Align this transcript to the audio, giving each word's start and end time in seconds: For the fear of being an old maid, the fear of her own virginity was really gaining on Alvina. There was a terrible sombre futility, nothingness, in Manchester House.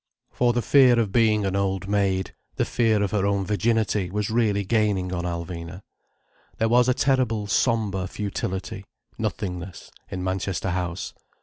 For 0.31 0.51
the 0.51 0.63
fear 0.63 0.97
of 0.99 1.11
being 1.11 1.45
an 1.45 1.55
old 1.55 1.87
maid, 1.87 2.33
the 2.55 2.65
fear 2.65 3.03
of 3.03 3.11
her 3.11 3.23
own 3.23 3.45
virginity 3.45 4.09
was 4.09 4.31
really 4.31 4.63
gaining 4.65 5.13
on 5.13 5.25
Alvina. 5.25 5.81
There 6.57 6.69
was 6.69 6.89
a 6.89 6.95
terrible 6.95 7.45
sombre 7.45 8.07
futility, 8.07 8.83
nothingness, 9.19 9.91
in 10.09 10.23
Manchester 10.23 10.71
House. 10.71 11.13